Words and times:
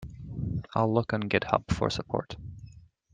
I'll 0.73 0.91
look 0.91 1.13
on 1.13 1.29
Github 1.29 1.71
for 1.71 1.91
support. 1.91 2.35